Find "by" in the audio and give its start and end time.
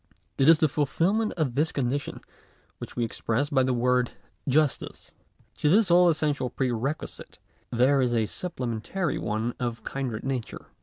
3.51-3.61